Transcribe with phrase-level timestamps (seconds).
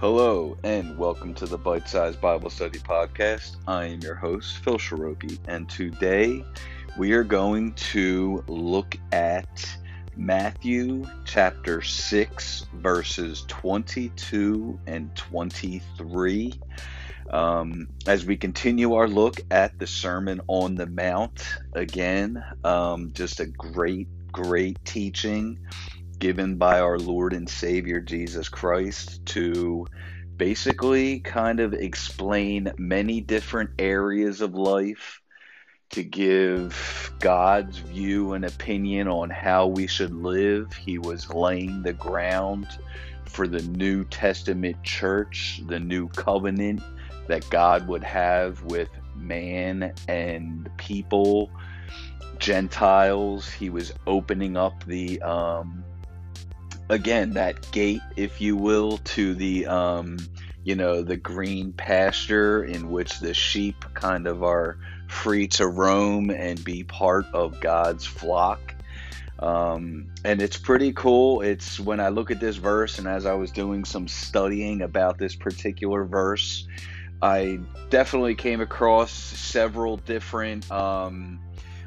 [0.00, 3.56] Hello, and welcome to the Bite Size Bible Study Podcast.
[3.66, 6.44] I am your host, Phil Shiroki, and today
[6.96, 9.68] we are going to look at
[10.16, 16.52] Matthew chapter 6, verses 22 and 23.
[17.30, 23.40] Um, as we continue our look at the Sermon on the Mount, again, um, just
[23.40, 25.58] a great, great teaching
[26.18, 29.86] given by our Lord and Savior Jesus Christ to
[30.36, 35.20] basically kind of explain many different areas of life,
[35.90, 40.72] to give God's view and opinion on how we should live.
[40.72, 42.66] He was laying the ground
[43.24, 46.82] for the New Testament church, the new covenant
[47.26, 51.50] that God would have with man and people.
[52.38, 55.84] Gentiles, he was opening up the um,
[56.90, 60.18] again that gate if you will to the um
[60.64, 66.30] you know the green pasture in which the sheep kind of are free to roam
[66.30, 68.74] and be part of God's flock.
[69.38, 71.40] Um, and it's pretty cool.
[71.40, 75.16] It's when I look at this verse and as I was doing some studying about
[75.16, 76.66] this particular verse
[77.20, 77.58] I
[77.90, 81.40] definitely came across several different um,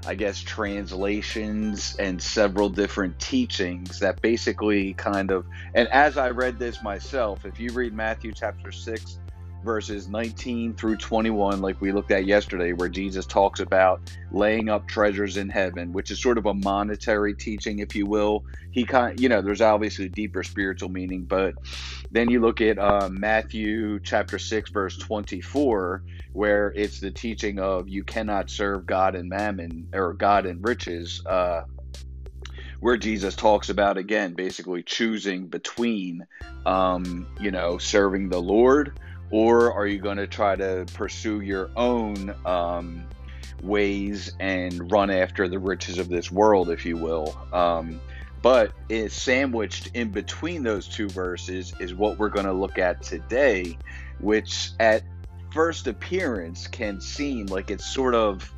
[0.06, 6.58] I guess, translations and several different teachings that basically kind of, and as I read
[6.58, 9.20] this myself, if you read Matthew chapter 6,
[9.64, 14.88] verses 19 through 21, like we looked at yesterday, where Jesus talks about laying up
[14.88, 18.44] treasures in heaven, which is sort of a monetary teaching, if you will.
[18.72, 21.56] He kind, you know, there's obviously a deeper spiritual meaning, but
[22.12, 26.04] then you look at uh, Matthew chapter 6, verse 24,
[26.34, 31.22] where it's the teaching of you cannot serve God and mammon or God and riches.
[31.26, 31.62] Uh,
[32.80, 36.26] where Jesus talks about again, basically choosing between,
[36.66, 39.00] um, you know, serving the Lord
[39.32, 43.08] or are you going to try to pursue your own um,
[43.62, 47.38] ways and run after the riches of this world, if you will?
[47.54, 48.00] Um,
[48.42, 53.02] but it's sandwiched in between those two verses is what we're going to look at
[53.02, 53.78] today,
[54.20, 55.04] which at
[55.52, 58.52] first appearance can seem like it's sort of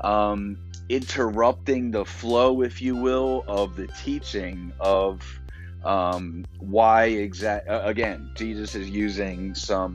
[0.00, 0.58] um,
[0.88, 5.40] interrupting the flow, if you will, of the teaching of
[5.84, 9.94] um, why exact uh, again jesus is using some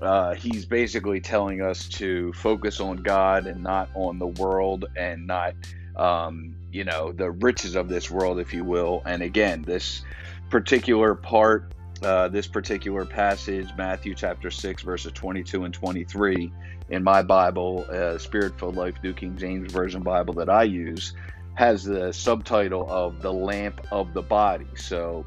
[0.00, 5.26] uh, he's basically telling us to focus on god and not on the world and
[5.26, 5.54] not
[5.96, 9.02] um, you know the riches of this world if you will.
[9.06, 10.02] And again this
[10.48, 11.72] particular part
[12.02, 16.50] uh, this particular passage matthew chapter 6 verses 22 and 23
[16.88, 21.12] in my bible uh, spirit filled life new king james version bible that i use
[21.54, 24.66] has the subtitle of The Lamp of the Body.
[24.76, 25.26] So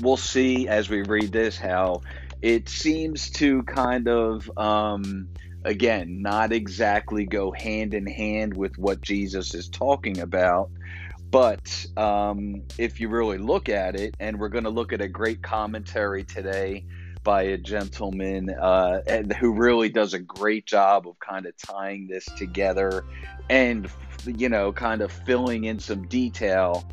[0.00, 2.02] we'll see as we read this how
[2.42, 5.28] it seems to kind of, um,
[5.64, 10.70] again, not exactly go hand in hand with what Jesus is talking about.
[11.30, 15.08] But um, if you really look at it, and we're going to look at a
[15.08, 16.84] great commentary today
[17.24, 19.00] by a gentleman uh,
[19.40, 23.04] who really does a great job of kind of tying this together
[23.50, 23.90] and
[24.26, 26.84] you know, kind of filling in some detail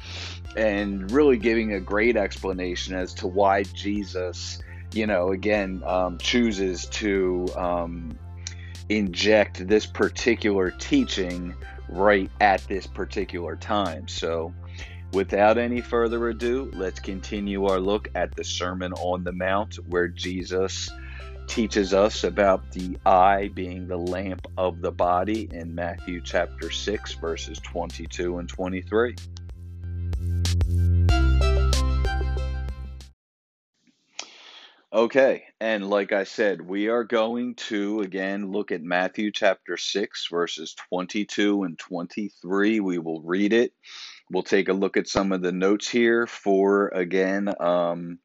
[0.56, 4.62] and really giving a great explanation as to why Jesus,
[4.94, 8.18] you know, again, um, chooses to um,
[8.90, 11.56] inject this particular teaching
[11.90, 14.08] right at this particular time.
[14.08, 14.54] So,
[15.12, 20.08] without any further ado, let's continue our look at the Sermon on the Mount where
[20.08, 20.90] Jesus
[21.48, 27.14] teaches us about the eye being the lamp of the body in Matthew chapter 6,
[27.16, 29.16] verses 22 and 23.
[34.94, 40.28] Okay, and like I said, we are going to again look at Matthew chapter 6,
[40.30, 42.80] verses 22 and 23.
[42.80, 43.74] We will read it.
[44.30, 48.20] We'll take a look at some of the notes here for again um,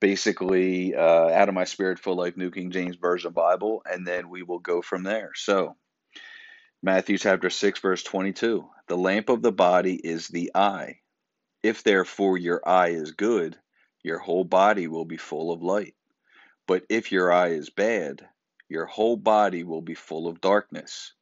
[0.00, 4.28] basically uh, out of my spirit filled life New King James Version Bible, and then
[4.28, 5.32] we will go from there.
[5.34, 5.76] So,
[6.82, 11.00] Matthew chapter 6, verse 22 The lamp of the body is the eye.
[11.62, 13.58] If therefore your eye is good,
[14.02, 15.94] your whole body will be full of light.
[16.66, 18.28] But if your eye is bad,
[18.68, 21.12] your whole body will be full of darkness.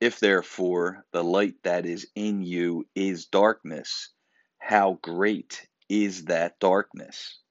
[0.00, 4.10] If therefore the light that is in you is darkness,
[4.58, 7.41] how great is that darkness?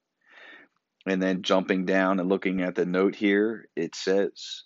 [1.05, 4.63] And then jumping down and looking at the note here, it says,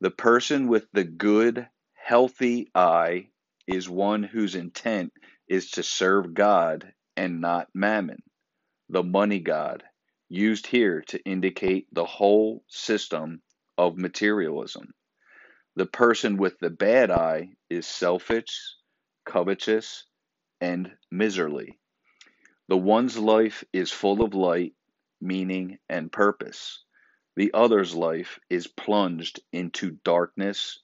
[0.00, 3.28] The person with the good, healthy eye
[3.66, 5.12] is one whose intent
[5.48, 8.22] is to serve God and not mammon,
[8.88, 9.82] the money God,
[10.28, 13.42] used here to indicate the whole system
[13.76, 14.94] of materialism.
[15.76, 18.76] The person with the bad eye is selfish,
[19.26, 20.04] covetous,
[20.60, 21.78] and miserly.
[22.68, 24.74] The one's life is full of light,
[25.22, 26.82] meaning, and purpose.
[27.36, 30.80] The other's life is plunged into darkness,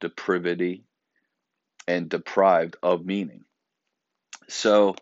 [0.00, 0.84] depravity,
[1.88, 3.44] and deprived of meaning.
[4.48, 4.94] So,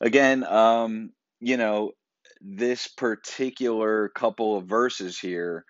[0.00, 1.92] again, um, you know,
[2.40, 5.64] this particular couple of verses here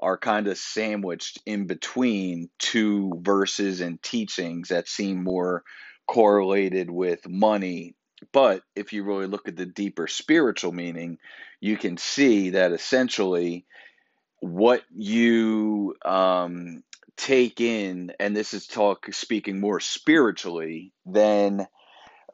[0.00, 5.62] are kind of sandwiched in between two verses and teachings that seem more
[6.06, 7.94] correlated with money.
[8.32, 11.18] But if you really look at the deeper spiritual meaning,
[11.60, 13.66] you can see that essentially
[14.40, 16.82] what you um,
[17.16, 21.66] take in, and this is talk speaking more spiritually, then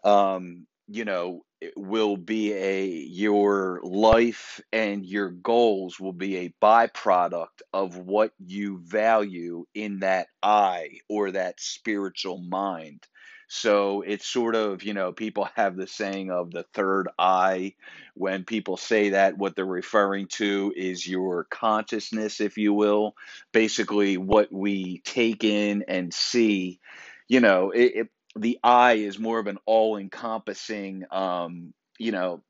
[0.04, 6.54] um, you know it will be a your life and your goals will be a
[6.62, 13.06] byproduct of what you value in that eye or that spiritual mind
[13.48, 17.75] so it's sort of you know people have the saying of the third eye.
[18.14, 23.14] When people say that what they're referring to is your consciousness if you will.
[23.52, 26.81] Basically what we take in and see
[27.28, 28.08] you know it, it
[28.38, 32.42] the eye is more of an all-encompassing um, you know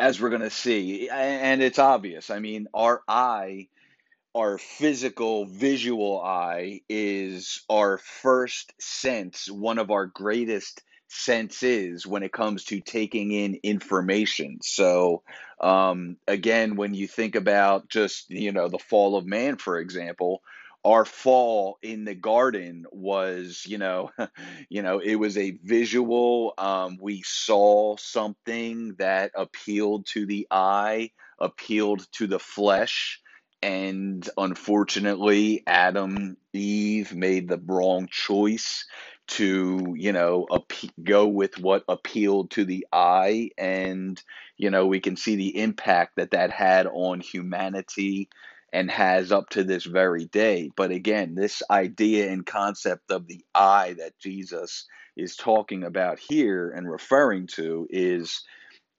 [0.00, 2.30] as we're going to see and it's obvious.
[2.30, 3.68] I mean our eye
[4.36, 12.32] our physical visual eye is our first sense one of our greatest senses when it
[12.32, 14.58] comes to taking in information.
[14.60, 15.22] So
[15.58, 20.42] um, again when you think about just you know the fall of man for example
[20.84, 24.10] our fall in the garden was you know
[24.68, 31.10] you know it was a visual um, we saw something that appealed to the eye
[31.40, 33.22] appealed to the flesh
[33.62, 38.84] and unfortunately adam eve made the wrong choice
[39.26, 40.46] to you know
[41.02, 44.22] go with what appealed to the eye and
[44.56, 48.28] you know we can see the impact that that had on humanity
[48.72, 50.70] and has up to this very day.
[50.76, 54.86] But again, this idea and concept of the eye that Jesus
[55.16, 58.42] is talking about here and referring to is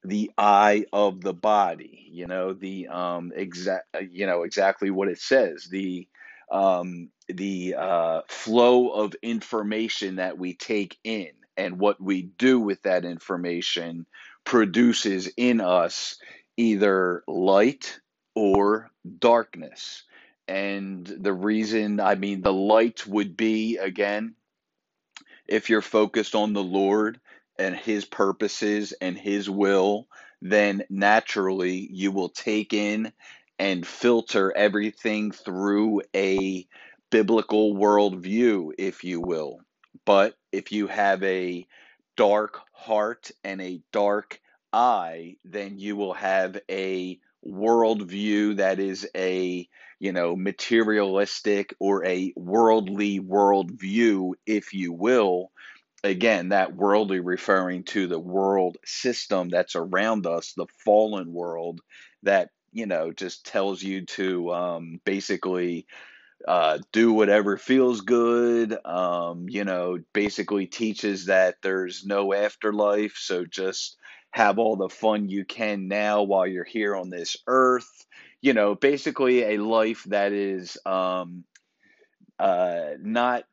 [0.03, 5.19] the eye of the body you know the um exact you know exactly what it
[5.19, 6.07] says the
[6.51, 12.81] um the uh flow of information that we take in and what we do with
[12.83, 14.05] that information
[14.45, 16.17] produces in us
[16.57, 17.99] either light
[18.35, 18.89] or
[19.19, 20.03] darkness.
[20.47, 24.35] And the reason, I mean, the light would be, again,
[25.47, 27.19] if you're focused on the Lord
[27.59, 30.07] and His purposes and His will,
[30.41, 33.11] then naturally you will take in
[33.59, 36.67] and filter everything through a
[37.09, 39.59] biblical worldview, if you will.
[40.05, 41.65] But if you have a
[42.15, 44.39] dark heart and a dark
[44.73, 49.67] eye, then you will have a worldview that is a
[49.99, 55.51] you know materialistic or a worldly worldview, if you will.
[56.03, 61.81] Again, that worldly referring to the world system that's around us, the fallen world
[62.23, 65.87] that you know just tells you to um, basically
[66.47, 68.77] uh, do whatever feels good.
[68.85, 73.97] Um, you know, basically teaches that there's no afterlife, so just
[74.31, 78.05] have all the fun you can now while you're here on this earth.
[78.41, 81.43] You know, basically a life that is um,
[82.37, 83.43] uh, not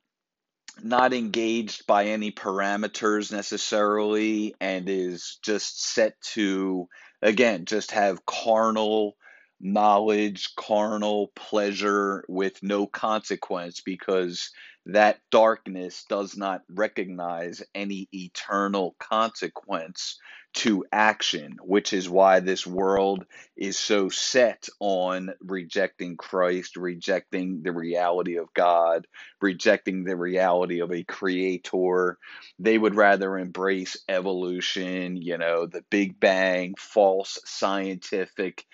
[0.82, 6.88] not engaged by any parameters necessarily and is just set to
[7.22, 9.16] again just have carnal
[9.60, 14.50] knowledge, carnal pleasure with no consequence because
[14.86, 20.18] that darkness does not recognize any eternal consequence
[20.54, 27.72] to action, which is why this world is so set on rejecting Christ, rejecting the
[27.72, 29.06] reality of God,
[29.40, 32.18] rejecting the reality of a creator.
[32.58, 38.64] They would rather embrace evolution, you know, the Big Bang, false scientific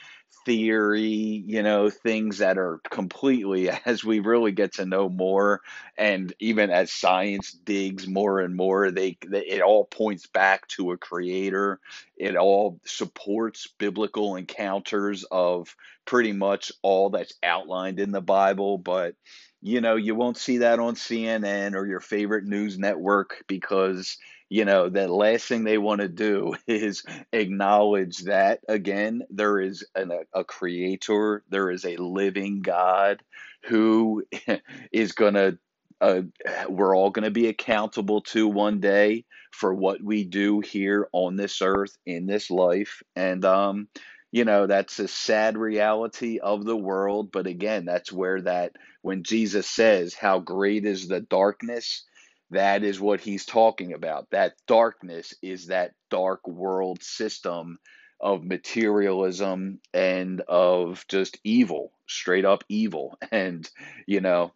[0.45, 5.61] theory, you know, things that are completely, as we really get to know more,
[5.97, 10.93] and even as science digs more and more, they, they it all points back to
[10.93, 11.81] a creator.
[12.17, 19.15] It all supports biblical encounters of pretty much all that's outlined in the Bible, but
[19.63, 24.17] you know, you won't see that on CNN or your favorite news network because
[24.51, 29.87] you know, the last thing they want to do is acknowledge that, again, there is
[29.95, 33.23] an, a, a creator, there is a living God
[33.65, 34.25] who
[34.93, 35.59] is going to,
[36.01, 36.23] uh,
[36.69, 41.37] we're all going to be accountable to one day for what we do here on
[41.37, 43.03] this earth in this life.
[43.17, 43.89] And, um,
[44.33, 47.33] you know, that's a sad reality of the world.
[47.33, 52.05] But again, that's where that, when Jesus says, How great is the darkness,
[52.51, 54.31] that is what he's talking about.
[54.31, 57.79] That darkness is that dark world system
[58.21, 63.19] of materialism and of just evil, straight up evil.
[63.33, 63.69] And,
[64.07, 64.53] you know,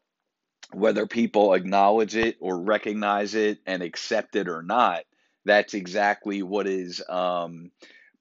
[0.72, 5.04] whether people acknowledge it or recognize it and accept it or not,
[5.44, 7.70] that's exactly what is um,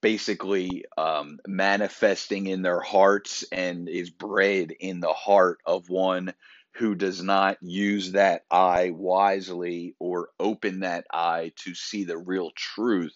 [0.02, 6.34] basically um, manifesting in their hearts and is bred in the heart of one
[6.76, 12.52] who does not use that eye wisely or open that eye to see the real
[12.56, 13.14] truth.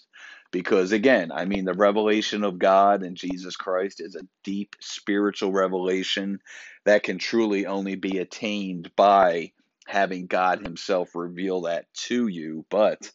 [0.51, 5.51] Because again, I mean, the revelation of God and Jesus Christ is a deep spiritual
[5.51, 6.39] revelation
[6.85, 9.51] that can truly only be attained by
[9.87, 12.65] having God Himself reveal that to you.
[12.69, 13.11] But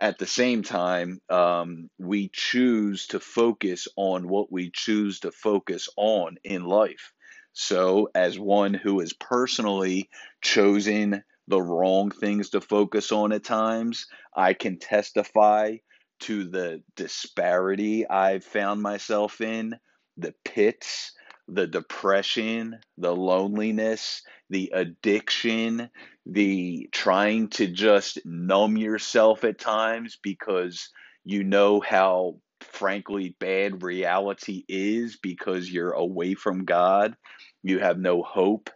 [0.00, 5.88] at the same time, um, we choose to focus on what we choose to focus
[5.96, 7.12] on in life.
[7.60, 10.08] So, as one who has personally
[10.40, 15.78] chosen the wrong things to focus on at times, I can testify
[16.20, 19.74] to the disparity I've found myself in,
[20.16, 21.10] the pits,
[21.48, 25.90] the depression, the loneliness, the addiction,
[26.26, 30.90] the trying to just numb yourself at times because
[31.24, 37.16] you know how frankly bad reality is because you're away from God
[37.62, 38.70] you have no hope,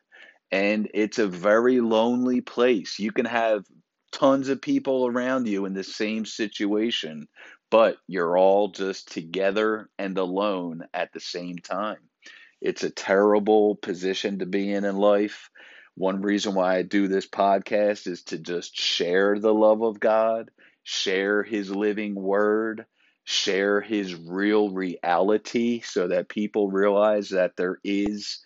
[0.50, 2.98] and it's a very lonely place.
[2.98, 3.64] You can have
[4.12, 7.26] tons of people around you in the same situation,
[7.70, 11.98] but you're all just together and alone at the same time.
[12.60, 15.50] It's a terrible position to be in in life.
[15.96, 20.50] One reason why I do this podcast is to just share the love of God,
[20.84, 22.86] share His living word,
[23.24, 28.38] share His real reality so that people realize that there is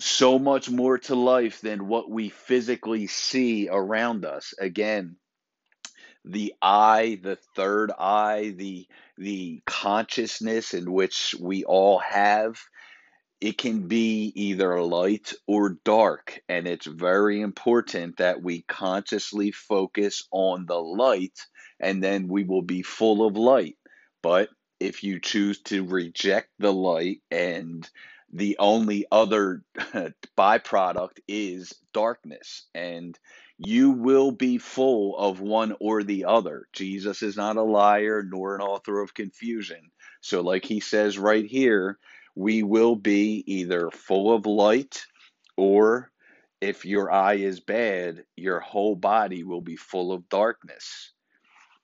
[0.00, 4.54] so much more to life than what we physically see around us.
[4.58, 5.16] Again,
[6.24, 12.58] the eye, the third eye, the the consciousness in which we all have,
[13.40, 20.26] it can be either light or dark, and it's very important that we consciously focus
[20.30, 21.38] on the light
[21.80, 23.76] and then we will be full of light.
[24.22, 27.88] But if you choose to reject the light and
[28.32, 29.64] the only other
[30.38, 33.18] byproduct is darkness and
[33.58, 36.66] you will be full of one or the other.
[36.72, 39.90] Jesus is not a liar nor an author of confusion.
[40.20, 41.98] So like he says right here
[42.34, 45.04] we will be either full of light
[45.56, 46.10] or
[46.60, 51.12] if your eye is bad your whole body will be full of darkness.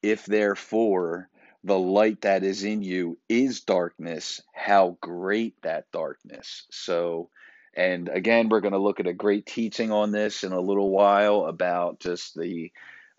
[0.03, 1.29] If therefore
[1.67, 6.65] the light that is in you is darkness, how great that darkness.
[6.71, 7.29] So,
[7.75, 10.91] and again, we're going to look at a great teaching on this in a little
[10.91, 12.71] while about just the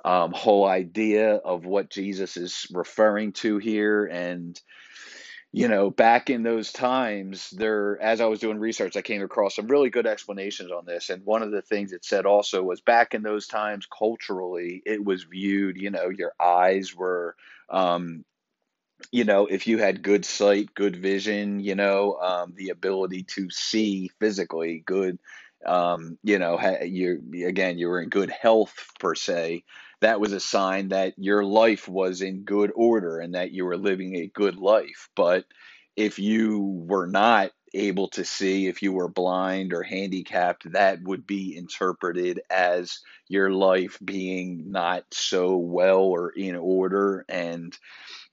[0.06, 4.06] um, whole idea of what Jesus is referring to here.
[4.06, 4.58] And,
[5.52, 9.58] you know, back in those times, there, as I was doing research, I came across
[9.58, 11.10] some really good explanations on this.
[11.10, 15.04] And one of the things it said also was back in those times, culturally, it
[15.04, 17.36] was viewed, you know, your eyes were
[17.70, 18.24] um,
[19.12, 23.50] you know, if you had good sight, good vision, you know, um, the ability to
[23.50, 25.20] see physically, good,
[25.66, 29.64] um, you know, you again, you were in good health per se.
[30.02, 33.78] That was a sign that your life was in good order and that you were
[33.78, 35.10] living a good life.
[35.16, 35.46] But
[35.96, 41.26] if you were not able to see, if you were blind or handicapped, that would
[41.28, 47.26] be interpreted as your life being not so well or in order.
[47.28, 47.76] And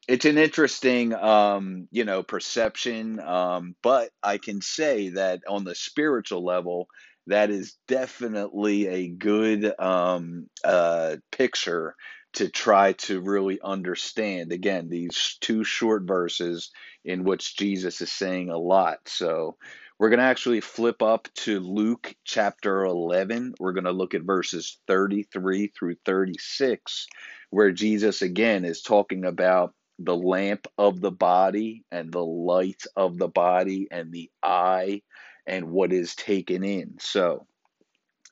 [0.08, 5.74] it's an interesting um, you know perception um, but i can say that on the
[5.74, 6.88] spiritual level
[7.28, 11.94] that is definitely a good um, uh, picture
[12.34, 14.52] to try to really understand.
[14.52, 16.70] Again these two short verses
[17.04, 18.98] in which jesus is saying a lot.
[19.06, 19.56] So
[19.98, 24.22] we're going to actually flip up to luke chapter 11 we're going to look at
[24.24, 27.06] verses 33 through 36
[27.50, 29.64] where jesus again is talking about
[29.98, 35.02] the lamp of the body and the light of the body and the eye
[35.46, 36.96] and what is taken in.
[37.00, 37.46] So,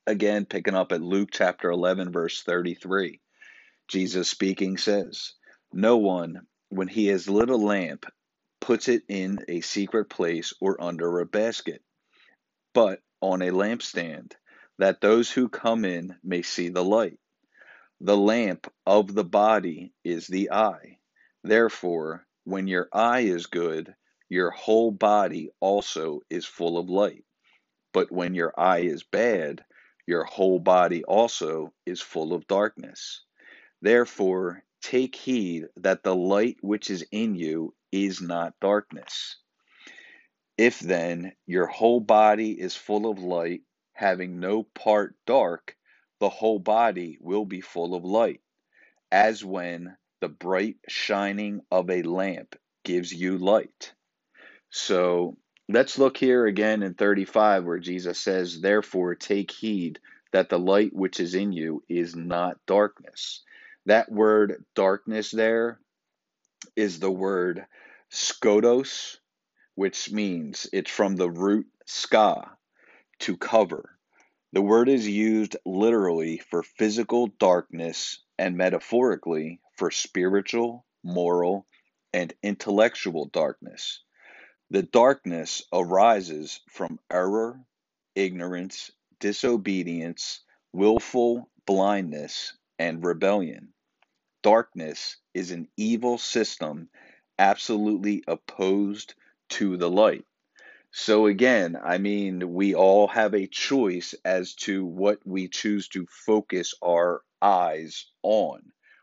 [0.06, 3.20] again, picking up at Luke chapter 11, verse 33.
[3.88, 5.34] Jesus speaking says,
[5.72, 8.06] No one, when he has lit a lamp,
[8.60, 11.82] puts it in a secret place or under a basket,
[12.74, 14.32] but on a lampstand,
[14.78, 17.18] that those who come in may see the light.
[18.00, 20.98] The lamp of the body is the eye.
[21.44, 23.94] Therefore, when your eye is good,
[24.28, 27.24] your whole body also is full of light.
[27.92, 29.64] But when your eye is bad,
[30.06, 33.22] your whole body also is full of darkness.
[33.82, 39.36] Therefore, take heed that the light which is in you is not darkness.
[40.58, 43.62] If then your whole body is full of light,
[43.94, 45.76] having no part dark,
[46.20, 48.40] the whole body will be full of light,
[49.10, 53.92] as when the bright shining of a lamp gives you light.
[54.70, 55.36] So
[55.68, 59.98] let's look here again in 35 where Jesus says, Therefore take heed
[60.30, 63.42] that the light which is in you is not darkness.
[63.86, 65.80] That word darkness there
[66.76, 67.66] is the word
[68.12, 69.16] skotos,
[69.74, 72.48] which means it's from the root ska,
[73.18, 73.90] to cover.
[74.52, 81.66] The word is used literally for physical darkness and metaphorically for spiritual, moral,
[82.12, 84.04] and intellectual darkness.
[84.70, 87.58] The darkness arises from error,
[88.14, 90.38] ignorance, disobedience,
[90.72, 93.74] willful blindness, and rebellion.
[94.44, 96.88] Darkness is an evil system
[97.36, 99.14] absolutely opposed
[99.48, 100.24] to the light.
[100.92, 106.06] So, again, I mean, we all have a choice as to what we choose to
[106.06, 108.62] focus our eyes on,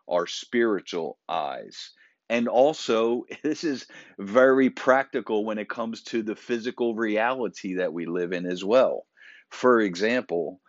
[0.09, 1.91] our spiritual eyes.
[2.29, 3.87] And also, this is
[4.19, 9.05] very practical when it comes to the physical reality that we live in as well.
[9.49, 10.61] For example,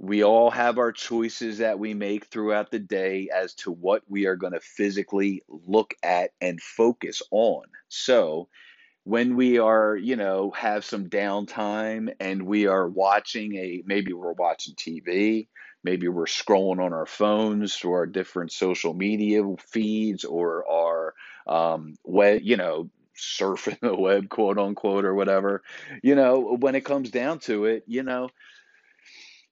[0.00, 4.26] we all have our choices that we make throughout the day as to what we
[4.26, 7.64] are going to physically look at and focus on.
[7.88, 8.48] So,
[9.04, 14.32] when we are, you know, have some downtime and we are watching a maybe we're
[14.34, 15.48] watching TV,
[15.84, 21.14] maybe we're scrolling on our phones through our different social media feeds or our
[21.46, 25.62] um, web, you know, surfing the web, quote unquote, or whatever.
[26.02, 28.30] You know, when it comes down to it, you know,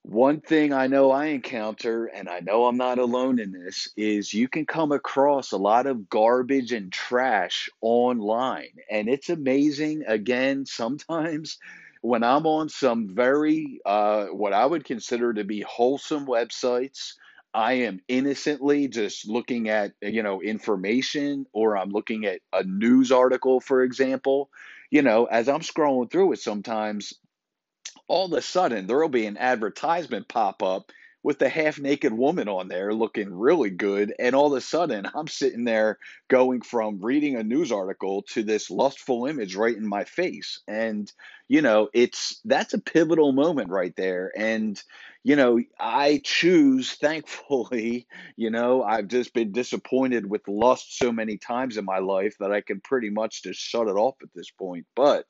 [0.02, 4.32] one thing I know I encounter, and I know I'm not alone in this, is
[4.32, 8.70] you can come across a lot of garbage and trash online.
[8.88, 11.58] And it's amazing, again, sometimes
[12.06, 17.14] when I'm on some very, uh, what I would consider to be wholesome websites,
[17.52, 23.10] I am innocently just looking at, you know, information or I'm looking at a news
[23.10, 24.50] article, for example.
[24.88, 27.12] You know, as I'm scrolling through it sometimes,
[28.06, 30.92] all of a sudden there'll be an advertisement pop up
[31.26, 34.14] with the half naked woman on there looking really good.
[34.16, 38.44] And all of a sudden, I'm sitting there going from reading a news article to
[38.44, 40.60] this lustful image right in my face.
[40.68, 41.12] And,
[41.48, 44.30] you know, it's that's a pivotal moment right there.
[44.36, 44.80] And,
[45.24, 51.38] you know, I choose, thankfully, you know, I've just been disappointed with lust so many
[51.38, 54.52] times in my life that I can pretty much just shut it off at this
[54.52, 54.86] point.
[54.94, 55.26] But,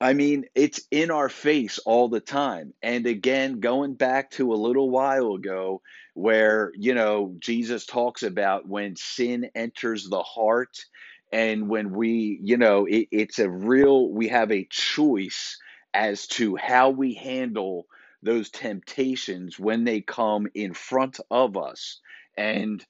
[0.00, 2.74] I mean, it's in our face all the time.
[2.82, 5.82] And again, going back to a little while ago,
[6.14, 10.84] where, you know, Jesus talks about when sin enters the heart
[11.32, 15.58] and when we, you know, it, it's a real, we have a choice
[15.92, 17.86] as to how we handle
[18.22, 22.00] those temptations when they come in front of us.
[22.36, 22.84] And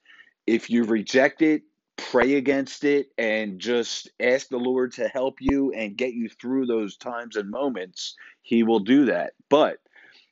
[0.47, 1.63] if you reject it,
[1.97, 6.65] pray against it and just ask the Lord to help you and get you through
[6.65, 9.33] those times and moments, He will do that.
[9.49, 9.77] But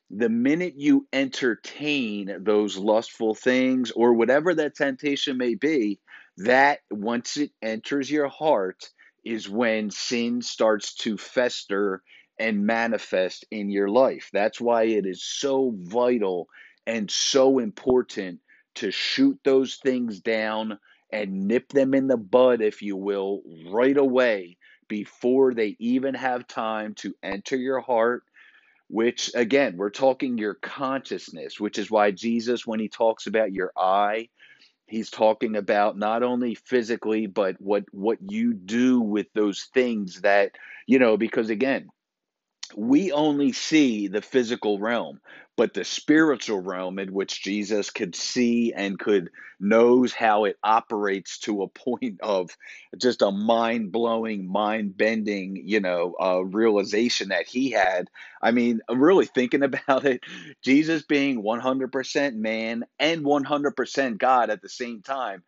[0.10, 6.00] the minute you entertain those lustful things or whatever that temptation may be,
[6.38, 8.90] that once it enters your heart
[9.24, 12.04] is when sin starts to fester
[12.40, 14.30] and manifest in your life.
[14.34, 16.48] That's why it is so vital
[16.86, 18.40] and so important
[18.76, 20.80] to shoot those things down
[21.14, 26.48] and nip them in the bud, if you will, right away before they even have
[26.48, 28.24] time to enter your heart.
[28.90, 33.72] Which, again, we're talking your consciousness, which is why Jesus, when he talks about your
[33.78, 34.30] eye,
[34.88, 40.52] he's talking about not only physically, but what, what you do with those things that,
[40.86, 41.90] you know, because again,
[42.76, 45.20] we only see the physical realm
[45.56, 49.30] but the spiritual realm in which jesus could see and could
[49.64, 52.52] knows how it operates to a point of
[52.98, 58.10] just a mind-blowing mind-bending you know uh, realization that he had.
[58.42, 60.22] I mean really thinking about it.
[60.62, 65.44] Jesus being 100% man and 100% god at the same time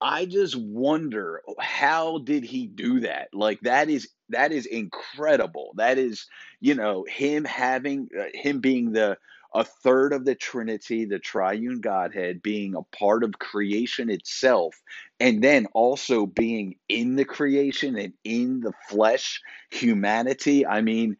[0.00, 3.28] I just wonder how did he do that?
[3.32, 5.72] Like that is that is incredible.
[5.76, 6.26] That is,
[6.60, 9.18] you know, him having uh, him being the
[9.52, 14.80] a third of the Trinity, the triune Godhead, being a part of creation itself,
[15.18, 20.64] and then also being in the creation and in the flesh, humanity.
[20.64, 21.16] I mean,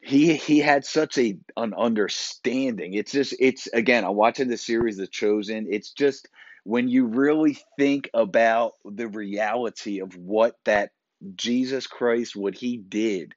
[0.00, 2.94] he he had such a an understanding.
[2.94, 5.66] It's just it's again, I'm watching the series The Chosen.
[5.68, 6.28] It's just
[6.64, 10.90] when you really think about the reality of what that
[11.34, 13.34] Jesus Christ, what he did,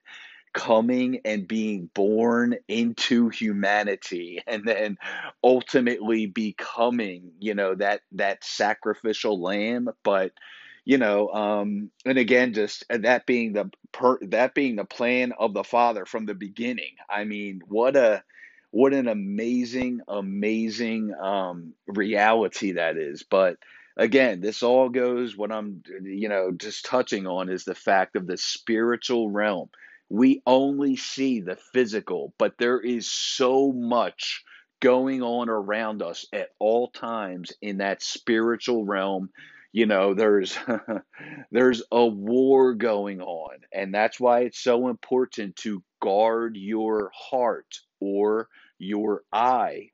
[0.52, 4.98] coming and being born into humanity and then
[5.42, 10.32] ultimately becoming, you know, that that sacrificial lamb, but
[10.84, 15.54] you know, um, and again, just that being the per, that being the plan of
[15.54, 16.96] the Father from the beginning.
[17.08, 18.24] I mean, what a
[18.72, 23.22] what an amazing, amazing um, reality that is.
[23.22, 23.58] But
[23.98, 28.26] again, this all goes, what I'm, you know, just touching on is the fact of
[28.26, 29.68] the spiritual realm.
[30.08, 34.42] We only see the physical, but there is so much
[34.80, 39.30] going on around us at all times in that spiritual realm
[39.72, 40.58] you know there's
[41.52, 47.78] there's a war going on and that's why it's so important to guard your heart
[48.00, 48.48] or
[48.82, 49.90] your eye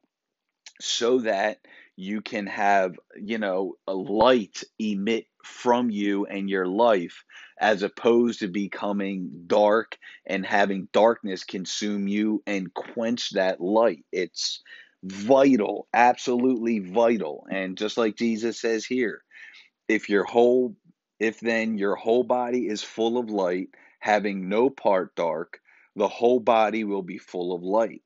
[0.81, 1.59] so that
[1.97, 7.25] you can have you know a light emit from you and your life
[7.61, 9.97] as opposed to becoming dark
[10.27, 14.05] and having darkness consume you and quench that light.
[14.13, 14.63] It's
[15.03, 17.47] vital absolutely vital.
[17.51, 19.23] And just like Jesus says here
[19.89, 20.77] if your whole
[21.19, 23.69] if then your whole body is full of light
[24.01, 25.59] having no part dark
[25.97, 28.03] the whole body will be full of light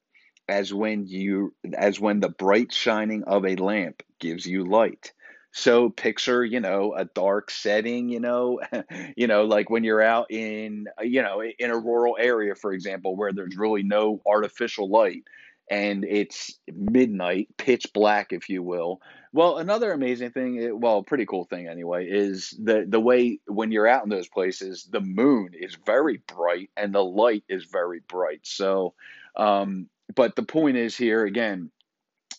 [0.49, 5.13] as when you as when the bright shining of a lamp gives you light
[5.53, 8.61] so picture you know a dark setting you know
[9.17, 13.17] you know like when you're out in you know in a rural area for example
[13.17, 15.23] where there's really no artificial light
[15.71, 19.01] and it's midnight, pitch black, if you will.
[19.33, 23.87] Well, another amazing thing, well, pretty cool thing anyway, is the the way when you're
[23.87, 28.41] out in those places, the moon is very bright and the light is very bright.
[28.43, 28.93] So,
[29.37, 31.71] um, but the point is here again,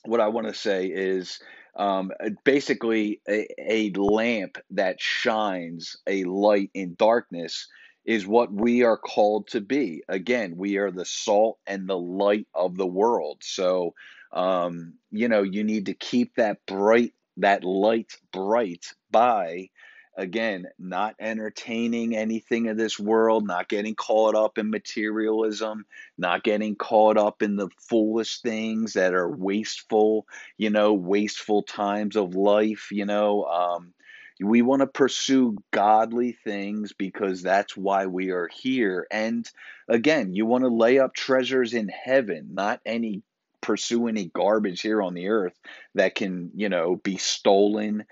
[0.05, 1.39] what I want to say is
[1.75, 2.12] um,
[2.43, 7.67] basically a, a lamp that shines a light in darkness
[8.05, 10.03] is what we are called to be.
[10.09, 13.38] Again, we are the salt and the light of the world.
[13.41, 13.93] So,
[14.33, 19.69] um, you know, you need to keep that bright, that light bright by,
[20.15, 25.86] again, not entertaining anything of this world, not getting caught up in materialism,
[26.17, 32.15] not getting caught up in the foolish things that are wasteful, you know, wasteful times
[32.15, 33.45] of life, you know.
[33.45, 33.93] Um,
[34.39, 39.08] we want to pursue godly things because that's why we are here.
[39.12, 39.49] And
[39.88, 43.23] again, you want to lay up treasures in heaven, not any
[43.62, 45.58] pursue any garbage here on the earth
[45.95, 48.06] that can, you know, be stolen,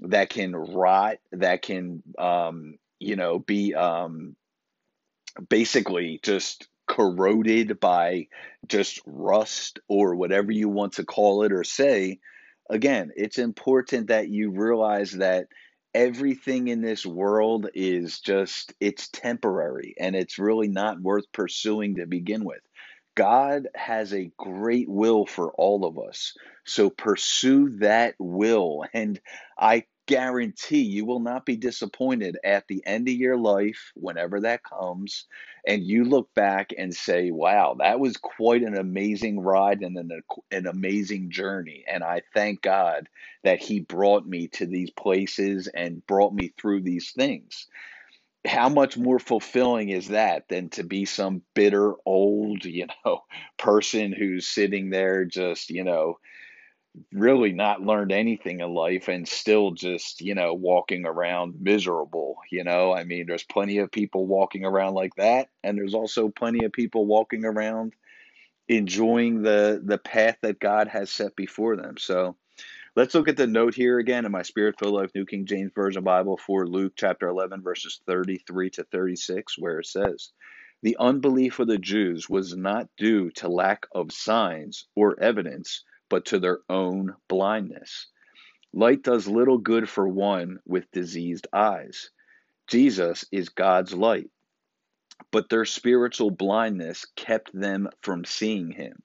[0.00, 4.36] that can rot, that can, um, you know, be um,
[5.48, 8.28] basically just corroded by
[8.68, 12.18] just rust or whatever you want to call it or say.
[12.68, 15.46] Again, it's important that you realize that
[15.94, 22.06] everything in this world is just it's temporary and it's really not worth pursuing to
[22.06, 22.60] begin with.
[23.16, 26.34] God has a great will for all of us.
[26.64, 29.20] So pursue that will and
[29.58, 34.62] I guarantee you will not be disappointed at the end of your life, whenever that
[34.62, 35.24] comes,
[35.66, 40.22] and you look back and say, wow, that was quite an amazing ride and an,
[40.52, 41.84] an amazing journey.
[41.88, 43.08] And I thank God
[43.42, 47.66] that He brought me to these places and brought me through these things.
[48.46, 53.20] How much more fulfilling is that than to be some bitter old, you know,
[53.58, 56.18] person who's sitting there just, you know,
[57.12, 62.64] really not learned anything in life and still just, you know, walking around miserable, you
[62.64, 62.92] know?
[62.94, 66.72] I mean, there's plenty of people walking around like that and there's also plenty of
[66.72, 67.94] people walking around
[68.68, 71.96] enjoying the the path that God has set before them.
[71.98, 72.36] So,
[72.96, 76.02] let's look at the note here again in my Spirit-filled Life New King James Version
[76.02, 80.32] Bible for Luke chapter 11 verses 33 to 36 where it says,
[80.82, 86.24] The unbelief of the Jews was not due to lack of signs or evidence, but
[86.26, 88.06] to their own blindness.
[88.72, 92.10] Light does little good for one with diseased eyes.
[92.66, 94.30] Jesus is God's light,
[95.30, 99.02] but their spiritual blindness kept them from seeing him.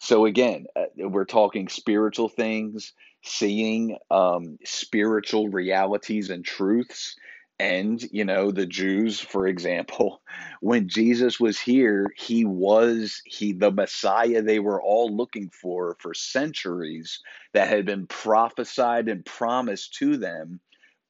[0.00, 2.92] So, again, uh, we're talking spiritual things,
[3.28, 7.16] seeing um, spiritual realities and truths.
[7.60, 10.22] And, you know, the Jews, for example,
[10.60, 16.14] when Jesus was here, he was he the Messiah they were all looking for for
[16.14, 17.20] centuries
[17.52, 20.60] that had been prophesied and promised to them.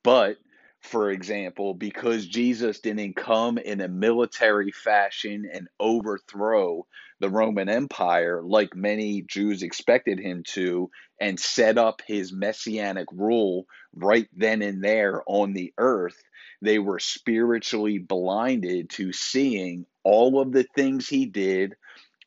[0.03, 0.39] But
[0.81, 6.87] for example, because Jesus didn't come in a military fashion and overthrow
[7.21, 13.67] the Roman Empire like many Jews expected him to and set up his messianic rule
[13.95, 16.23] right then and there on the earth,
[16.63, 21.75] they were spiritually blinded to seeing all of the things he did,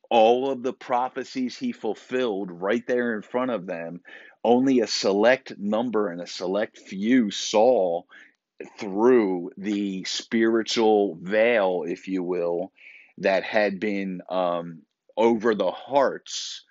[0.10, 4.02] all of the prophecies he fulfilled right there in front of them.
[4.44, 8.04] Only a select number and a select few saw
[8.78, 12.72] through the spiritual veil, if you will,
[13.20, 14.82] that had been um,
[15.18, 16.64] over the hearts.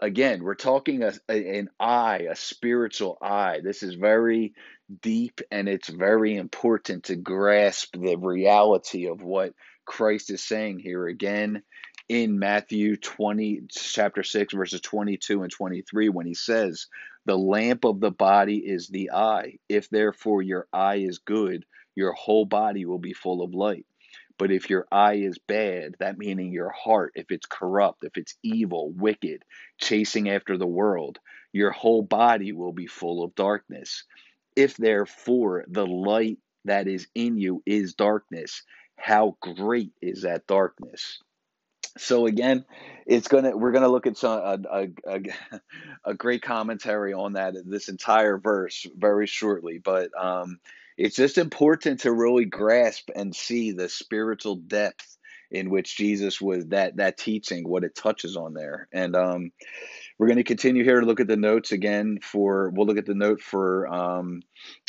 [0.00, 3.60] Again, we're talking a, an eye, a spiritual eye.
[3.62, 4.54] This is very
[5.00, 9.54] deep and it's very important to grasp the reality of what
[9.86, 11.06] Christ is saying here.
[11.06, 11.62] Again,
[12.08, 16.86] in Matthew 20, chapter 6, verses 22 and 23, when he says,
[17.24, 19.58] The lamp of the body is the eye.
[19.68, 21.64] If therefore your eye is good,
[21.94, 23.86] your whole body will be full of light.
[24.36, 28.36] But if your eye is bad, that meaning your heart, if it's corrupt, if it's
[28.42, 29.44] evil, wicked,
[29.78, 31.18] chasing after the world,
[31.52, 34.04] your whole body will be full of darkness.
[34.56, 38.62] If therefore the light that is in you is darkness,
[38.96, 41.20] how great is that darkness?
[41.96, 42.64] So again,
[43.06, 45.20] it's gonna we're gonna look at some a, a,
[46.04, 50.58] a, great commentary on that this entire verse very shortly, but um,
[50.96, 55.16] it's just important to really grasp and see the spiritual depth
[55.50, 59.52] in which Jesus was that that teaching, what it touches on there, and um,
[60.18, 63.06] we're going to continue here to look at the notes again for we'll look at
[63.06, 64.42] the note for um,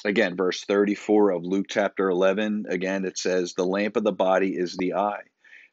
[0.04, 4.56] again verse 34 of luke chapter 11 again it says the lamp of the body
[4.56, 5.24] is the eye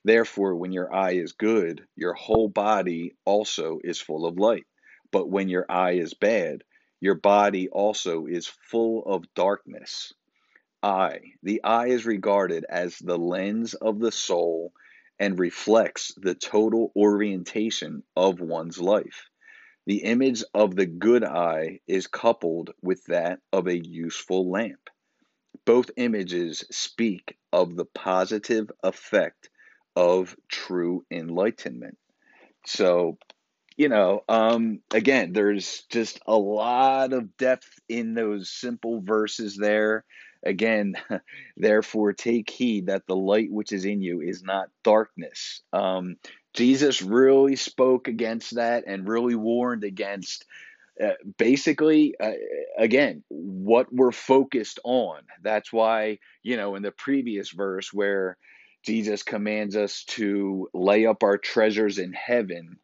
[0.04, 4.66] Therefore, when your eye is good, your whole body also is full of light.
[5.12, 6.64] But when your eye is bad,
[7.00, 10.12] your body also is full of darkness.
[10.82, 11.20] Eye.
[11.42, 14.72] The eye is regarded as the lens of the soul
[15.20, 19.28] and reflects the total orientation of one's life.
[19.86, 24.90] The image of the good eye is coupled with that of a useful lamp.
[25.64, 29.50] Both images speak of the positive effect
[29.96, 31.98] of true enlightenment.
[32.66, 33.18] So,
[33.76, 40.05] you know, um, again, there's just a lot of depth in those simple verses there.
[40.44, 40.94] Again,
[41.57, 45.62] therefore, take heed that the light which is in you is not darkness.
[45.72, 46.16] Um,
[46.55, 50.44] Jesus really spoke against that and really warned against
[51.02, 52.33] uh, basically, uh,
[52.76, 55.22] again, what we're focused on.
[55.42, 58.37] That's why, you know, in the previous verse where
[58.82, 62.78] Jesus commands us to lay up our treasures in heaven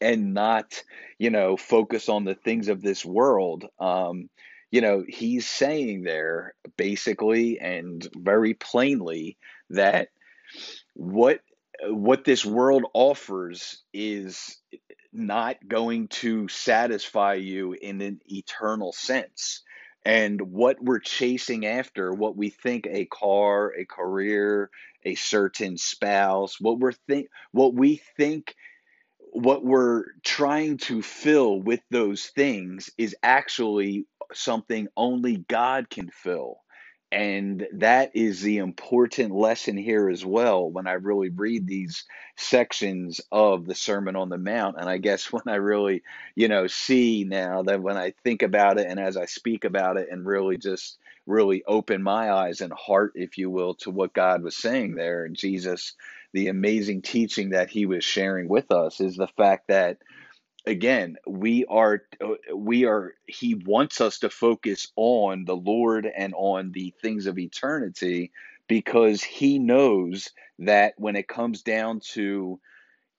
[0.00, 0.82] and not,
[1.18, 3.66] you know, focus on the things of this world.
[3.78, 4.28] Um,
[4.70, 9.36] you know, he's saying there basically and very plainly
[9.70, 10.08] that
[10.94, 11.40] what
[11.88, 14.58] what this world offers is
[15.12, 19.62] not going to satisfy you in an eternal sense
[20.04, 24.70] and what we're chasing after, what we think a car, a career,
[25.04, 28.54] a certain spouse, what we're think what we think
[29.32, 36.58] what we're trying to fill with those things is actually something only God can fill.
[37.12, 42.04] And that is the important lesson here as well when I really read these
[42.36, 44.76] sections of the Sermon on the Mount.
[44.78, 46.02] And I guess when I really,
[46.36, 49.96] you know, see now that when I think about it and as I speak about
[49.96, 50.98] it and really just
[51.30, 55.24] really open my eyes and heart, if you will, to what God was saying there.
[55.24, 55.94] And Jesus,
[56.32, 59.98] the amazing teaching that he was sharing with us is the fact that
[60.66, 62.02] again we are
[62.54, 67.38] we are he wants us to focus on the lord and on the things of
[67.38, 68.30] eternity
[68.68, 72.60] because he knows that when it comes down to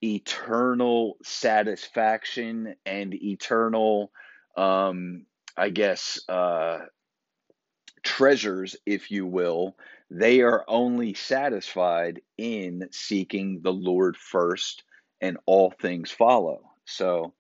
[0.04, 4.12] eternal satisfaction and eternal
[4.56, 5.26] um
[5.58, 6.80] i guess uh
[8.04, 9.76] treasures if you will
[10.12, 14.84] they are only satisfied in seeking the Lord first,
[15.22, 16.70] and all things follow.
[16.86, 17.34] So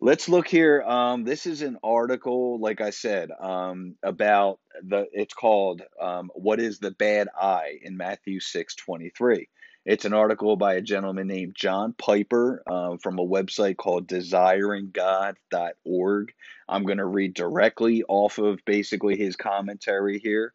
[0.00, 0.82] let's look here.
[0.82, 5.06] Um, this is an article, like I said, um, about the.
[5.12, 9.48] It's called um, "What is the Bad Eye?" in Matthew six twenty three.
[9.88, 16.34] It's an article by a gentleman named John Piper um, from a website called desiringgod.org.
[16.68, 20.52] I'm going to read directly off of basically his commentary here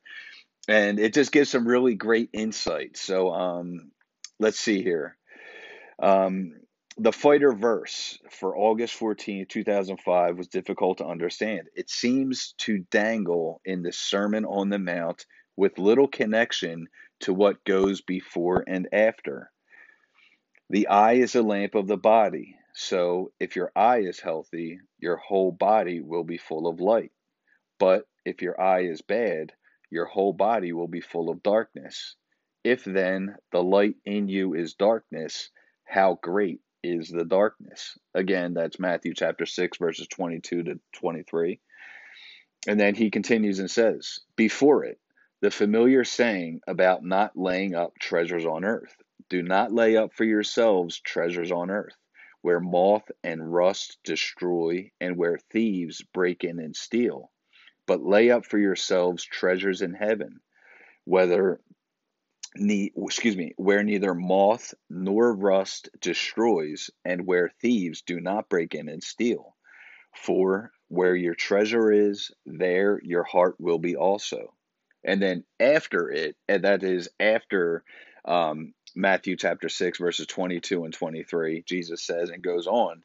[0.68, 2.96] and it just gives some really great insight.
[2.96, 3.90] So um,
[4.40, 5.18] let's see here.
[5.98, 6.54] Um,
[7.00, 11.70] the fighter verse for August 14, 2005 was difficult to understand.
[11.76, 15.26] It seems to dangle in the Sermon on the Mount
[15.58, 16.88] with little connection
[17.24, 19.50] to what goes before and after.
[20.70, 22.58] The eye is a lamp of the body.
[22.74, 27.12] So if your eye is healthy, your whole body will be full of light.
[27.80, 29.54] But if your eye is bad,
[29.90, 32.16] your whole body will be full of darkness.
[32.64, 35.50] If then the light in you is darkness,
[35.86, 37.98] how great is the darkness?
[38.14, 41.60] Again, that's Matthew chapter 6, verses 22 to 23.
[42.68, 45.00] And then he continues and says, Before it,
[45.44, 48.96] the familiar saying about not laying up treasures on earth.
[49.30, 51.96] Do not lay up for yourselves treasures on earth,
[52.42, 57.30] where moth and rust destroy, and where thieves break in and steal
[57.86, 60.40] but lay up for yourselves treasures in heaven,
[61.06, 61.60] whether
[62.56, 68.74] ne- excuse me, where neither moth nor rust destroys, and where thieves do not break
[68.74, 69.56] in and steal.
[70.16, 74.54] For where your treasure is, there your heart will be also.
[75.04, 77.84] And then after it, and that is after
[78.26, 83.04] um, Matthew chapter 6, verses 22 and 23, Jesus says and goes on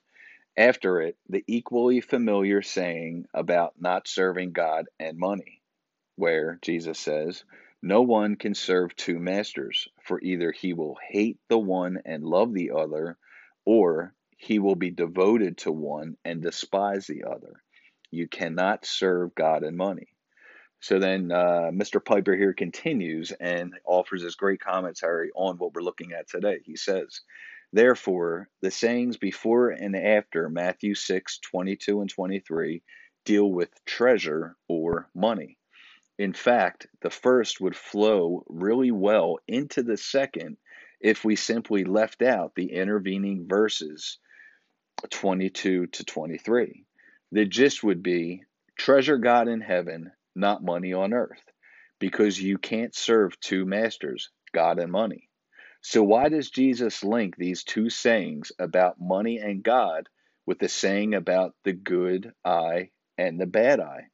[0.59, 5.63] after it, the equally familiar saying about not serving God and money,
[6.17, 7.45] where Jesus says,
[7.81, 12.53] No one can serve two masters, for either he will hate the one and love
[12.53, 13.17] the other,
[13.65, 17.63] or he will be devoted to one and despise the other.
[18.11, 20.09] You cannot serve God and money.
[20.81, 22.05] So then uh, Mr.
[22.05, 26.61] Piper here continues and offers this great commentary on what we're looking at today.
[26.65, 27.21] He says,
[27.73, 32.83] Therefore, the sayings before and after Matthew 6 22 and 23
[33.25, 35.59] deal with treasure or money.
[36.19, 40.57] In fact, the first would flow really well into the second
[41.01, 44.19] if we simply left out the intervening verses
[45.11, 46.85] 22 to 23.
[47.31, 48.45] The gist would be
[48.77, 51.43] treasure God in heaven, not money on earth,
[51.99, 55.29] because you can't serve two masters, God and money.
[55.81, 60.09] So, why does Jesus link these two sayings about money and God
[60.45, 64.09] with the saying about the good eye and the bad eye?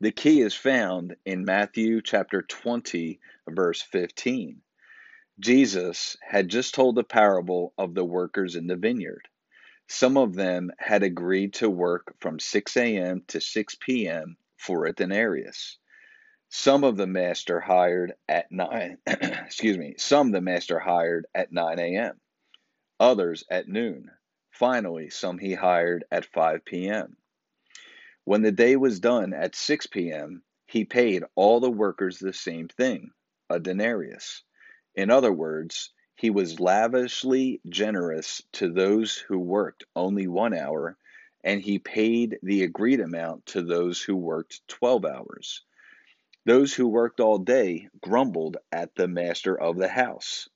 [0.00, 4.62] The key is found in Matthew chapter 20, verse 15.
[5.40, 9.28] Jesus had just told the parable of the workers in the vineyard.
[9.88, 13.22] Some of them had agreed to work from 6 a.m.
[13.28, 14.36] to 6 p.m.
[14.58, 15.78] for a denarius.
[16.50, 21.78] Some of the master hired at 9, excuse me, some the master hired at 9
[21.78, 22.20] a.m.,
[23.00, 24.10] others at noon.
[24.50, 27.16] Finally, some he hired at 5 p.m.
[28.24, 32.68] When the day was done at 6 p.m., he paid all the workers the same
[32.68, 33.12] thing,
[33.48, 34.42] a denarius.
[34.94, 40.98] In other words, he was lavishly generous to those who worked only one hour,
[41.44, 45.62] and he paid the agreed amount to those who worked 12 hours.
[46.44, 50.48] Those who worked all day grumbled at the master of the house.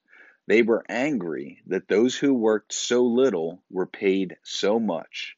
[0.46, 5.36] They were angry that those who worked so little were paid so much.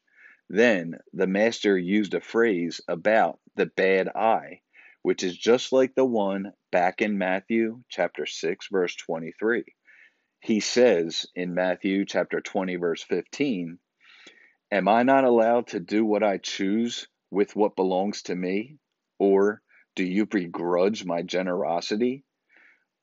[0.49, 4.61] Then the master used a phrase about the bad eye,
[5.01, 9.63] which is just like the one back in Matthew chapter 6 verse 23.
[10.39, 13.79] He says in Matthew chapter 20 verse 15,
[14.75, 18.77] "Am I not allowed to do what I choose with what belongs to me?
[19.17, 19.61] Or
[19.95, 22.25] do you begrudge my generosity?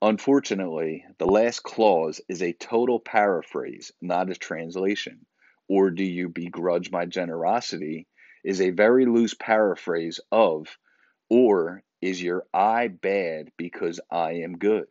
[0.02, 5.24] Unfortunately, the last clause is a total paraphrase, not a translation.
[5.66, 8.06] Or do you begrudge my generosity
[8.44, 10.76] is a very loose paraphrase of,
[11.30, 14.88] or is your eye bad because I am good?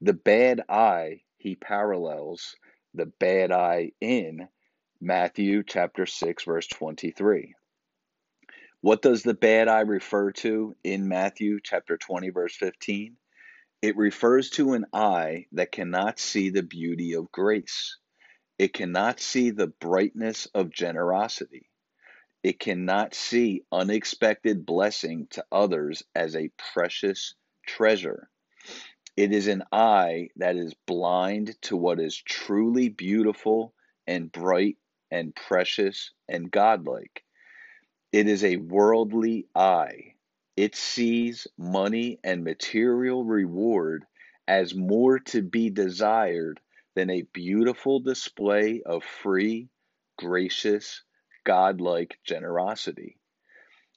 [0.00, 2.54] The bad eye, he parallels
[2.94, 4.48] the bad eye in
[5.00, 7.54] Matthew chapter 6, verse 23.
[8.80, 13.16] What does the bad eye refer to in Matthew chapter 20, verse 15?
[13.80, 17.96] It refers to an eye that cannot see the beauty of grace.
[18.58, 21.70] It cannot see the brightness of generosity.
[22.42, 28.28] It cannot see unexpected blessing to others as a precious treasure.
[29.16, 33.74] It is an eye that is blind to what is truly beautiful
[34.08, 34.76] and bright
[35.10, 37.22] and precious and godlike.
[38.12, 40.14] It is a worldly eye.
[40.56, 44.04] It sees money and material reward
[44.46, 46.60] as more to be desired
[46.94, 49.68] than a beautiful display of free,
[50.16, 51.02] gracious,
[51.44, 53.18] godlike generosity.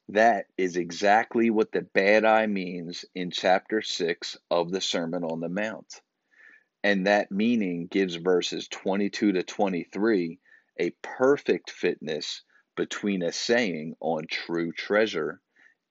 [0.09, 5.39] That is exactly what the bad eye means in chapter 6 of the Sermon on
[5.39, 6.01] the Mount.
[6.84, 10.39] And that meaning gives verses 22 to 23
[10.80, 12.43] a perfect fitness
[12.76, 15.41] between a saying on true treasure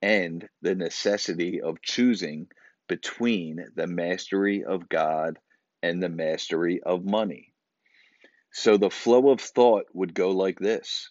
[0.02, 2.48] and the necessity of choosing
[2.88, 5.38] between the mastery of God
[5.82, 7.52] and the mastery of money.
[8.52, 11.10] So the flow of thought would go like this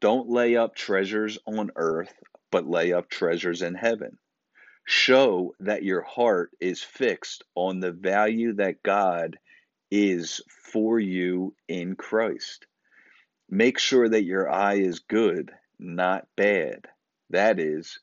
[0.00, 2.12] Don't lay up treasures on earth,
[2.50, 4.18] but lay up treasures in heaven.
[4.84, 9.38] Show that your heart is fixed on the value that God
[9.90, 12.66] is for you in Christ.
[13.48, 16.86] Make sure that your eye is good, not bad.
[17.30, 17.98] That is,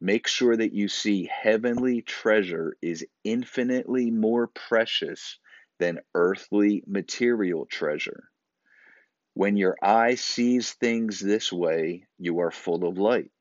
[0.00, 5.40] Make sure that you see heavenly treasure is infinitely more precious
[5.80, 8.30] than earthly material treasure.
[9.34, 13.32] When your eye sees things this way, you are full of light.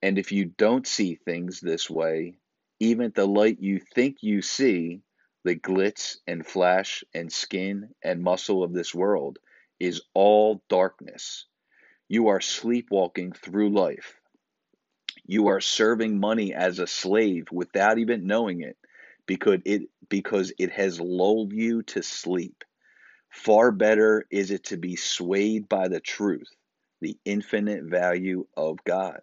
[0.00, 2.38] And if you don't see things this way,
[2.80, 5.02] even the light you think you see,
[5.44, 9.38] the glitz and flash and skin and muscle of this world,
[9.80, 11.46] is all darkness.
[12.08, 14.20] You are sleepwalking through life
[15.26, 18.76] you are serving money as a slave without even knowing it
[19.26, 22.62] because it because it has lulled you to sleep.
[23.30, 26.48] Far better is it to be swayed by the truth,
[27.00, 29.20] the infinite value of God.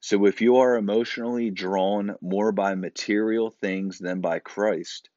[0.00, 5.08] So if you are emotionally drawn more by material things than by Christ,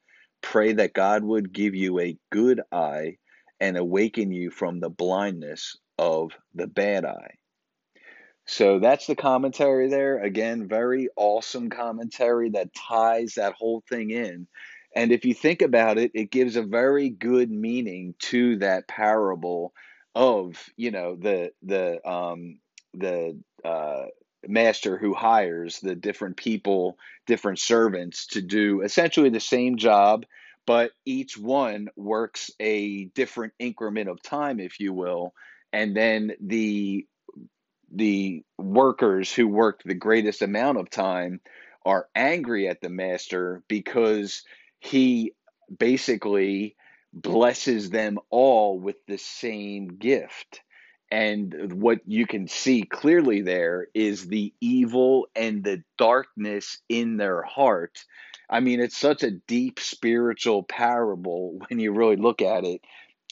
[0.41, 3.17] pray that God would give you a good eye
[3.59, 7.35] and awaken you from the blindness of the bad eye.
[8.45, 10.23] So that's the commentary there.
[10.23, 14.47] Again, very awesome commentary that ties that whole thing in.
[14.95, 19.73] And if you think about it, it gives a very good meaning to that parable
[20.15, 22.59] of, you know, the the um
[22.93, 24.05] the uh
[24.47, 30.25] master who hires the different people, different servants to do essentially the same job,
[30.67, 35.33] but each one works a different increment of time, if you will.
[35.73, 37.07] And then the
[37.91, 41.39] the workers who worked the greatest amount of time
[41.85, 44.43] are angry at the master because
[44.81, 45.31] he
[45.79, 46.75] basically
[47.13, 50.61] blesses them all with the same gift.
[51.09, 57.41] And what you can see clearly there is the evil and the darkness in their
[57.41, 57.97] heart.
[58.49, 62.81] I mean, it's such a deep spiritual parable when you really look at it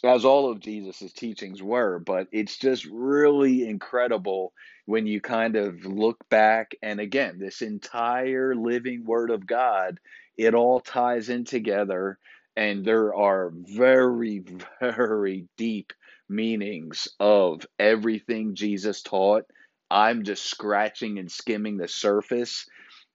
[0.03, 4.53] as all of Jesus's teachings were, but it's just really incredible
[4.85, 9.99] when you kind of look back and again, this entire living word of God,
[10.37, 12.19] it all ties in together
[12.55, 14.43] and there are very
[14.81, 15.93] very deep
[16.29, 19.45] meanings of everything Jesus taught.
[19.89, 22.65] I'm just scratching and skimming the surface.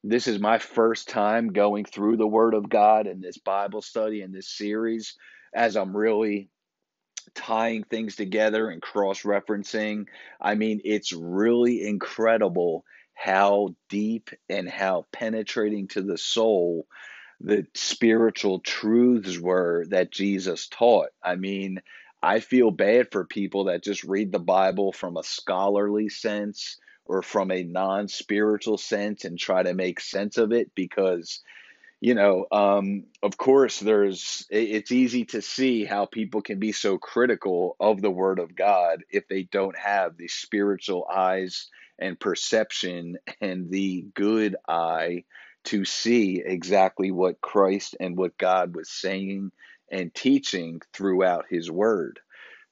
[0.03, 4.23] This is my first time going through the Word of God in this Bible study
[4.23, 5.15] in this series
[5.55, 6.49] as I'm really
[7.35, 10.07] tying things together and cross referencing.
[10.41, 12.85] I mean, it's really incredible
[13.15, 16.87] how deep and how penetrating to the soul
[17.43, 21.09] the spiritual truths were that Jesus taught.
[21.23, 21.81] I mean,
[22.23, 26.79] I feel bad for people that just read the Bible from a scholarly sense
[27.11, 31.41] or from a non spiritual sense and try to make sense of it because
[32.01, 36.97] you know, um, of course, there's it's easy to see how people can be so
[36.97, 43.19] critical of the Word of God if they don't have the spiritual eyes and perception
[43.43, 45.25] and the good eye
[45.65, 49.53] to see exactly what Christ and what God was saying
[49.91, 52.19] and teaching throughout His Word.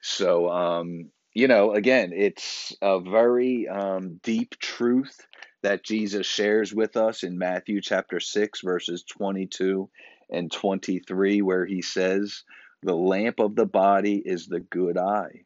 [0.01, 5.25] So, um, you know, again, it's a very um, deep truth
[5.63, 9.89] that Jesus shares with us in Matthew chapter 6, verses 22
[10.33, 12.43] and 23, where he says,
[12.83, 15.45] The lamp of the body is the good eye.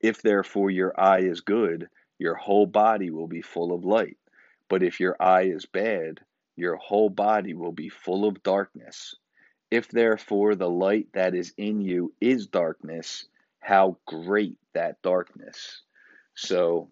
[0.00, 4.16] If therefore your eye is good, your whole body will be full of light.
[4.70, 6.20] But if your eye is bad,
[6.56, 9.14] your whole body will be full of darkness.
[9.70, 13.26] If therefore the light that is in you is darkness,
[13.60, 15.82] how great that darkness.
[16.34, 16.88] So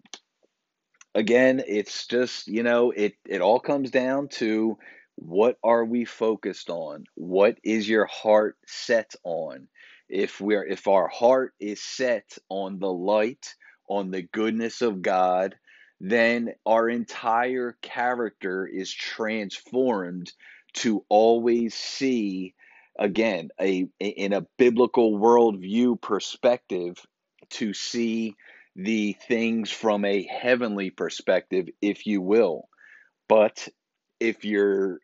[1.15, 4.77] again, it's just, you know, it, it all comes down to
[5.17, 7.05] What are we focused on?
[7.15, 9.67] What is your heart set on?
[10.09, 13.55] If we're if our heart is set on the light,
[13.89, 15.55] on the goodness of God,
[15.99, 20.31] then our entire character is transformed
[20.75, 22.53] to always see
[22.99, 26.95] again a in a biblical worldview perspective
[27.51, 28.35] to see
[28.75, 32.67] the things from a heavenly perspective if you will.
[33.27, 33.67] But
[34.19, 34.99] if your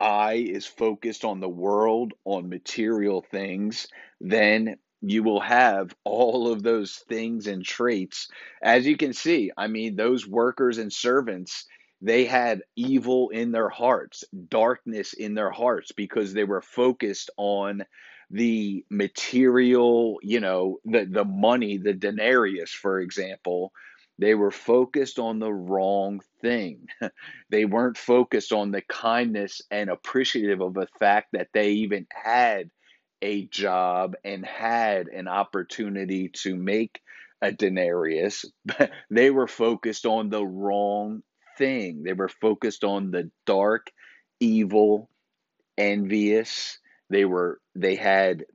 [0.00, 3.86] eye is focused on the world on material things
[4.20, 8.28] then you will have all of those things and traits.
[8.62, 11.66] As you can see i mean those workers and servants
[12.02, 17.84] they had evil in their hearts, darkness in their hearts because they were focused on
[18.30, 23.72] the material, you know, the, the money, the denarius, for example.
[24.18, 26.86] They were focused on the wrong thing.
[27.50, 32.70] they weren't focused on the kindness and appreciative of the fact that they even had
[33.22, 37.00] a job and had an opportunity to make
[37.42, 38.44] a denarius.
[39.10, 41.22] they were focused on the wrong
[41.58, 42.02] thing.
[42.02, 43.90] They were focused on the dark,
[44.40, 45.08] evil,
[45.78, 46.79] envious.
[47.10, 48.46] They were they had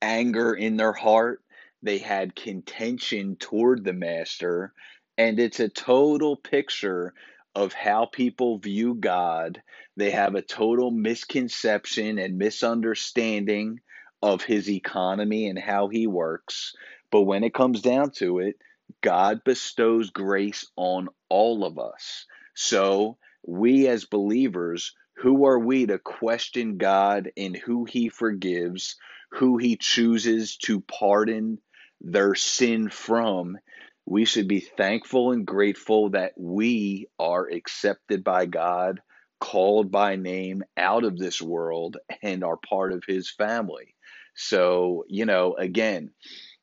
[0.00, 1.42] anger in their heart.
[1.82, 4.72] They had contention toward the master,
[5.18, 7.14] and it's a total picture
[7.54, 9.62] of how people view God.
[9.96, 13.80] They have a total misconception and misunderstanding
[14.22, 16.72] of his economy and how he works.
[17.10, 18.56] But when it comes down to it,
[19.00, 22.26] God bestows grace on all of us.
[22.54, 28.96] So, we as believers, who are we to question God and who He forgives,
[29.30, 31.58] who He chooses to pardon
[32.00, 33.56] their sin from?
[34.04, 39.00] We should be thankful and grateful that we are accepted by God,
[39.40, 43.94] called by name out of this world, and are part of His family.
[44.34, 46.10] So, you know, again,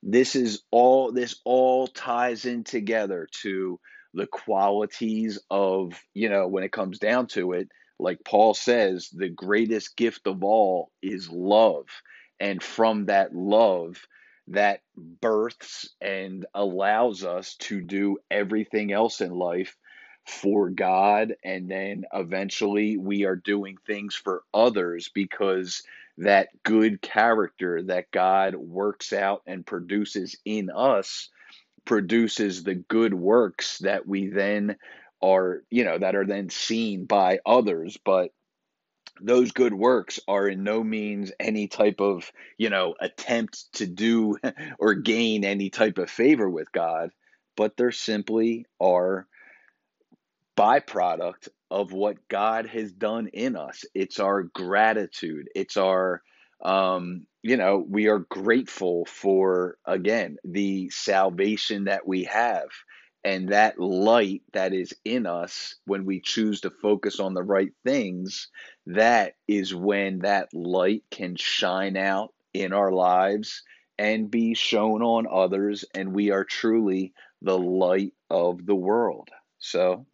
[0.03, 3.79] this is all this all ties in together to
[4.13, 7.69] the qualities of you know when it comes down to it
[7.99, 11.87] like paul says the greatest gift of all is love.
[12.39, 13.97] And from that love
[14.47, 19.77] that births and allows us to do everything else in life
[20.25, 21.35] for God.
[21.43, 25.83] And then eventually we are doing things for others because
[26.17, 31.29] that good character that God works out and produces in us
[31.85, 34.75] produces the good works that we then
[35.21, 37.97] are, you know, that are then seen by others.
[38.03, 38.31] But
[39.21, 44.37] those good works are in no means any type of, you know, attempt to do
[44.79, 47.11] or gain any type of favor with God,
[47.55, 49.27] but they're simply are
[50.57, 53.85] byproduct of what God has done in us.
[53.93, 55.47] It's our gratitude.
[55.55, 56.21] It's our,
[56.63, 62.67] um, you know, we are grateful for, again, the salvation that we have.
[63.23, 67.71] And that light that is in us when we choose to focus on the right
[67.83, 68.47] things,
[68.87, 73.63] that is when that light can shine out in our lives
[73.97, 75.83] and be shown on others.
[75.93, 79.29] And we are truly the light of the world.
[79.59, 80.05] So,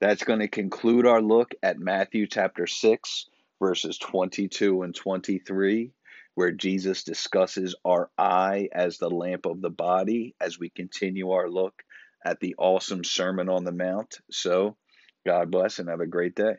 [0.00, 3.26] that's going to conclude our look at Matthew chapter 6,
[3.58, 5.90] verses 22 and 23,
[6.36, 11.50] where Jesus discusses our eye as the lamp of the body as we continue our
[11.50, 11.82] look
[12.24, 14.18] at the awesome Sermon on the Mount.
[14.30, 14.76] So,
[15.26, 16.54] God bless and have a great day.